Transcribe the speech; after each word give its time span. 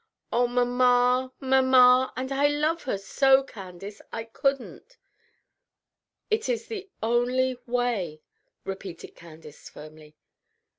Oh, 0.33 0.47
mamma, 0.47 1.31
mamma! 1.39 2.11
And 2.17 2.31
I 2.31 2.47
love 2.47 2.81
her 2.85 2.97
so! 2.97 3.43
Candace, 3.43 4.01
I 4.11 4.23
couldn't." 4.23 4.97
"It 6.31 6.49
is 6.49 6.65
the 6.65 6.89
only 7.03 7.57
way," 7.67 8.23
repeated 8.65 9.13
Candace, 9.15 9.69
firmly. 9.69 10.15